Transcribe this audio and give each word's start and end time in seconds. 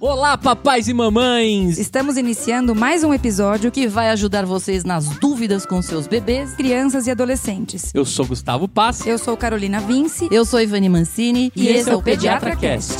Olá, 0.00 0.38
papais 0.38 0.86
e 0.86 0.94
mamães! 0.94 1.76
Estamos 1.76 2.16
iniciando 2.16 2.72
mais 2.72 3.02
um 3.02 3.12
episódio 3.12 3.68
que 3.68 3.88
vai 3.88 4.10
ajudar 4.10 4.46
vocês 4.46 4.84
nas 4.84 5.08
dúvidas 5.18 5.66
com 5.66 5.82
seus 5.82 6.06
bebês, 6.06 6.54
crianças 6.54 7.08
e 7.08 7.10
adolescentes. 7.10 7.92
Eu 7.92 8.04
sou 8.04 8.24
Gustavo 8.24 8.68
Pass. 8.68 9.04
Eu 9.04 9.18
sou 9.18 9.36
Carolina 9.36 9.80
Vince. 9.80 10.28
Eu 10.30 10.44
sou 10.44 10.60
Ivani 10.60 10.88
Mancini. 10.88 11.50
E, 11.56 11.64
e 11.64 11.68
esse 11.70 11.90
é 11.90 11.96
o 11.96 12.00
Pediatra 12.00 12.54
Cast. 12.54 12.94